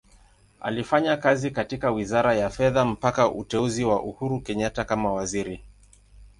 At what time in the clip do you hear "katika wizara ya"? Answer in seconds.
1.51-2.49